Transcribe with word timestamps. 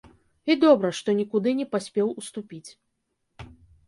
І 0.51 0.53
добра, 0.61 0.89
што 0.99 1.13
нікуды 1.19 1.53
не 1.59 1.67
паспеў 1.75 2.07
уступіць. 2.21 2.69